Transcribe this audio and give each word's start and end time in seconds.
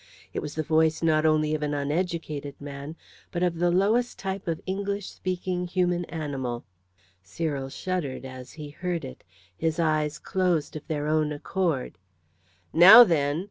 It 0.33 0.39
was 0.39 0.55
the 0.55 0.63
voice 0.63 1.03
not 1.03 1.27
only 1.27 1.53
of 1.53 1.61
an 1.61 1.75
uneducated 1.75 2.59
man, 2.59 2.95
but 3.31 3.43
of 3.43 3.59
the 3.59 3.69
lowest 3.69 4.17
type 4.17 4.47
of 4.47 4.59
English 4.65 5.07
speaking 5.07 5.67
human 5.67 6.05
animal. 6.05 6.65
Cyril 7.21 7.69
shuddered 7.69 8.25
as 8.25 8.53
he 8.53 8.71
heard 8.71 9.05
it. 9.05 9.23
His 9.55 9.77
eyes 9.79 10.17
closed 10.17 10.75
of 10.75 10.87
their 10.87 11.05
own 11.05 11.31
accord. 11.31 11.99
"Now 12.73 13.03
then!" 13.03 13.39